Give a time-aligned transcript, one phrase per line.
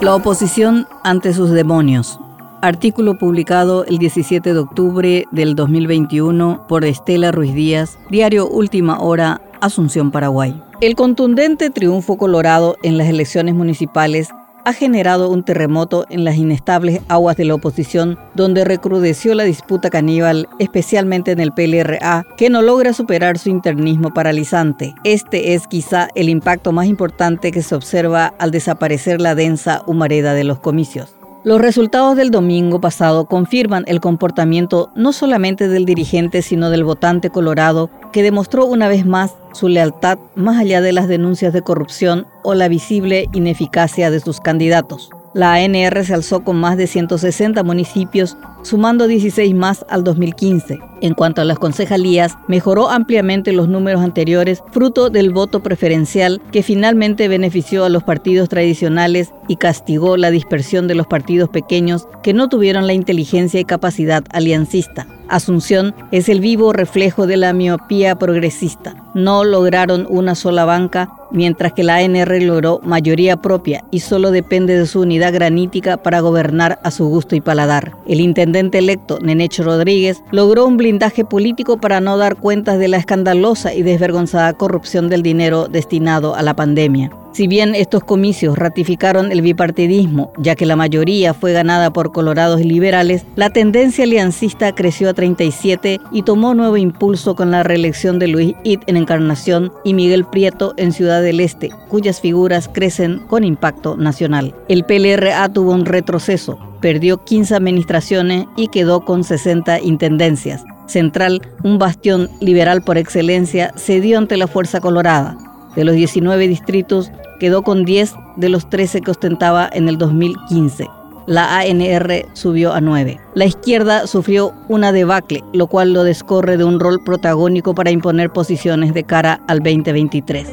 [0.00, 2.20] La oposición ante sus demonios.
[2.62, 9.40] Artículo publicado el 17 de octubre del 2021 por Estela Ruiz Díaz, diario Última Hora,
[9.60, 10.62] Asunción, Paraguay.
[10.80, 14.28] El contundente triunfo colorado en las elecciones municipales
[14.68, 19.88] ha generado un terremoto en las inestables aguas de la oposición, donde recrudeció la disputa
[19.88, 24.94] caníbal, especialmente en el PLRA, que no logra superar su internismo paralizante.
[25.04, 30.34] Este es quizá el impacto más importante que se observa al desaparecer la densa humareda
[30.34, 31.17] de los comicios.
[31.44, 37.30] Los resultados del domingo pasado confirman el comportamiento no solamente del dirigente, sino del votante
[37.30, 42.26] colorado, que demostró una vez más su lealtad más allá de las denuncias de corrupción
[42.42, 45.10] o la visible ineficacia de sus candidatos.
[45.34, 50.78] La ANR se alzó con más de 160 municipios, sumando 16 más al 2015.
[51.02, 56.62] En cuanto a las concejalías, mejoró ampliamente los números anteriores, fruto del voto preferencial que
[56.62, 62.32] finalmente benefició a los partidos tradicionales y castigó la dispersión de los partidos pequeños que
[62.32, 65.06] no tuvieron la inteligencia y capacidad aliancista.
[65.28, 68.94] Asunción es el vivo reflejo de la miopía progresista.
[69.14, 74.78] No lograron una sola banca, mientras que la ANR logró mayoría propia y solo depende
[74.78, 77.92] de su unidad granítica para gobernar a su gusto y paladar.
[78.06, 82.96] El intendente electo, Nenecho Rodríguez, logró un blindaje político para no dar cuentas de la
[82.96, 87.10] escandalosa y desvergonzada corrupción del dinero destinado a la pandemia.
[87.32, 92.60] Si bien estos comicios ratificaron el bipartidismo, ya que la mayoría fue ganada por colorados
[92.60, 98.18] y liberales, la tendencia aliancista creció a 37 y tomó nuevo impulso con la reelección
[98.18, 103.20] de Luis It en Encarnación y Miguel Prieto en Ciudad del Este, cuyas figuras crecen
[103.28, 104.54] con impacto nacional.
[104.68, 110.64] El PLRA tuvo un retroceso, perdió 15 administraciones y quedó con 60 intendencias.
[110.86, 115.36] Central, un bastión liberal por excelencia, cedió ante la Fuerza Colorada.
[115.78, 120.88] De los 19 distritos, quedó con 10 de los 13 que ostentaba en el 2015.
[121.28, 123.20] La ANR subió a 9.
[123.36, 128.30] La izquierda sufrió una debacle, lo cual lo descorre de un rol protagónico para imponer
[128.30, 130.48] posiciones de cara al 2023.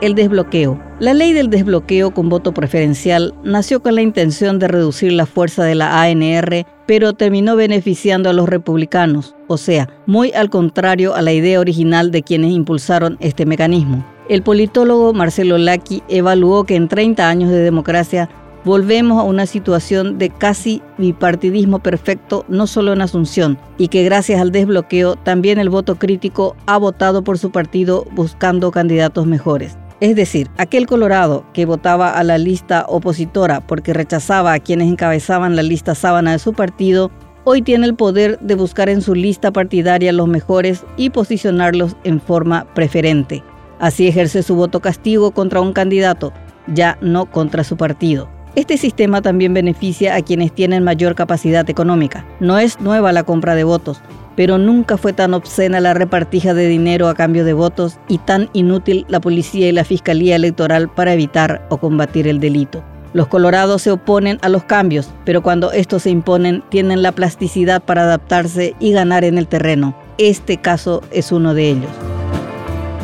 [0.00, 0.80] El desbloqueo.
[1.00, 5.64] La ley del desbloqueo con voto preferencial nació con la intención de reducir la fuerza
[5.64, 11.22] de la ANR, pero terminó beneficiando a los republicanos, o sea, muy al contrario a
[11.22, 14.04] la idea original de quienes impulsaron este mecanismo.
[14.30, 18.28] El politólogo Marcelo Lacchi evaluó que en 30 años de democracia
[18.64, 24.40] volvemos a una situación de casi bipartidismo perfecto, no solo en Asunción, y que gracias
[24.40, 29.76] al desbloqueo también el voto crítico ha votado por su partido buscando candidatos mejores.
[29.98, 35.56] Es decir, aquel Colorado que votaba a la lista opositora porque rechazaba a quienes encabezaban
[35.56, 37.10] la lista sábana de su partido,
[37.42, 42.20] hoy tiene el poder de buscar en su lista partidaria los mejores y posicionarlos en
[42.20, 43.42] forma preferente.
[43.80, 46.32] Así ejerce su voto castigo contra un candidato,
[46.66, 48.28] ya no contra su partido.
[48.54, 52.26] Este sistema también beneficia a quienes tienen mayor capacidad económica.
[52.40, 54.02] No es nueva la compra de votos,
[54.36, 58.50] pero nunca fue tan obscena la repartija de dinero a cambio de votos y tan
[58.52, 62.84] inútil la policía y la fiscalía electoral para evitar o combatir el delito.
[63.12, 67.82] Los colorados se oponen a los cambios, pero cuando estos se imponen tienen la plasticidad
[67.82, 69.96] para adaptarse y ganar en el terreno.
[70.18, 72.09] Este caso es uno de ellos.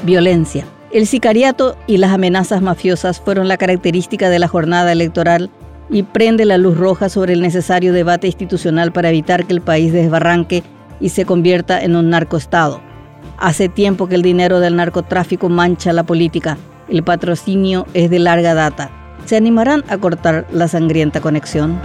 [0.06, 0.64] Violencia.
[0.92, 5.50] El sicariato y las amenazas mafiosas fueron la característica de la jornada electoral
[5.90, 9.92] y prende la luz roja sobre el necesario debate institucional para evitar que el país
[9.92, 10.62] desbarranque
[11.00, 12.80] y se convierta en un narcoestado.
[13.36, 16.56] Hace tiempo que el dinero del narcotráfico mancha la política.
[16.88, 18.90] El patrocinio es de larga data.
[19.26, 21.80] ¿Se animarán a cortar la sangrienta conexión?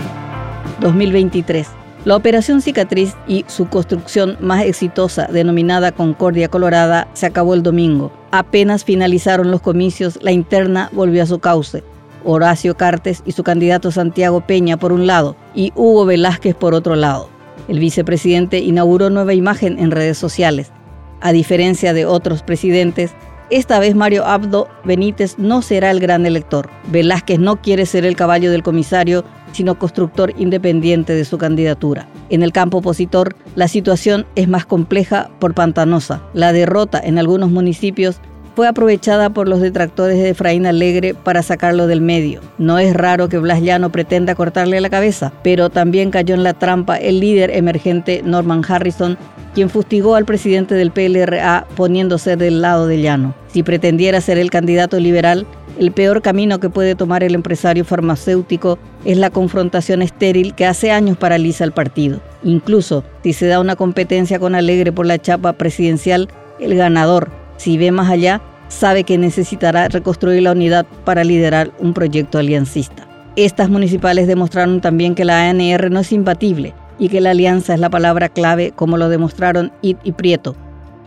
[0.80, 1.81] 2023.
[2.04, 8.12] La operación cicatriz y su construcción más exitosa, denominada Concordia Colorada, se acabó el domingo.
[8.32, 11.84] Apenas finalizaron los comicios, la interna volvió a su cauce.
[12.24, 16.96] Horacio Cartes y su candidato Santiago Peña por un lado y Hugo Velázquez por otro
[16.96, 17.30] lado.
[17.68, 20.72] El vicepresidente inauguró nueva imagen en redes sociales.
[21.20, 23.12] A diferencia de otros presidentes,
[23.52, 26.70] esta vez Mario Abdo Benítez no será el gran elector.
[26.90, 32.08] Velázquez no quiere ser el caballo del comisario, sino constructor independiente de su candidatura.
[32.30, 36.24] En el campo opositor, la situación es más compleja por pantanosa.
[36.34, 38.22] La derrota en algunos municipios
[38.56, 42.42] fue aprovechada por los detractores de Efraín Alegre para sacarlo del medio.
[42.58, 46.54] No es raro que Blas Llano pretenda cortarle la cabeza, pero también cayó en la
[46.54, 49.18] trampa el líder emergente Norman Harrison,
[49.54, 53.34] quien fustigó al presidente del PLRA poniéndose del lado de Llano.
[53.48, 55.46] Si pretendiera ser el candidato liberal,
[55.80, 60.92] el peor camino que puede tomar el empresario farmacéutico es la confrontación estéril que hace
[60.92, 62.22] años paraliza el partido.
[62.44, 66.28] Incluso si se da una competencia con Alegre por la chapa presidencial,
[66.60, 67.30] el ganador,
[67.62, 73.08] si ve más allá, sabe que necesitará reconstruir la unidad para liderar un proyecto aliancista.
[73.36, 77.80] Estas municipales demostraron también que la ANR no es imbatible y que la alianza es
[77.80, 80.56] la palabra clave como lo demostraron It y Prieto.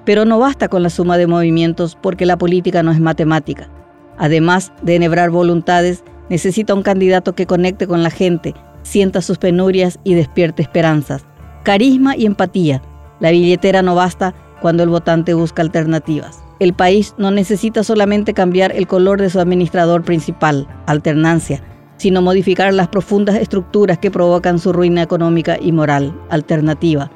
[0.05, 3.69] Pero no basta con la suma de movimientos porque la política no es matemática.
[4.17, 8.55] Además de enhebrar voluntades, necesita un candidato que conecte con la gente,
[8.85, 11.27] sienta sus penurias y despierte esperanzas.
[11.65, 12.81] Carisma y empatía.
[13.19, 16.43] La billetera no basta cuando el votante busca alternativas.
[16.59, 21.63] El país no necesita solamente cambiar el color de su administrador principal, alternancia,
[21.99, 27.11] sino modificar las profundas estructuras que provocan su ruina económica y moral, alternativa.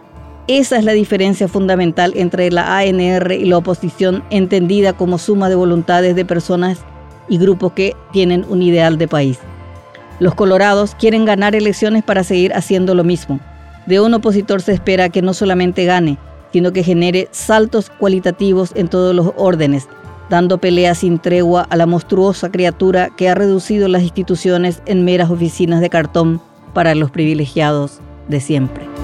[0.46, 5.54] Esa es la diferencia fundamental entre la ANR y la oposición entendida como suma de
[5.54, 6.80] voluntades de personas
[7.30, 9.38] y grupos que tienen un ideal de país.
[10.20, 13.40] Los colorados quieren ganar elecciones para seguir haciendo lo mismo.
[13.86, 16.18] De un opositor se espera que no solamente gane,
[16.52, 19.88] sino que genere saltos cualitativos en todos los órdenes,
[20.30, 25.30] dando pelea sin tregua a la monstruosa criatura que ha reducido las instituciones en meras
[25.30, 26.40] oficinas de cartón
[26.74, 28.97] para los privilegiados de siempre.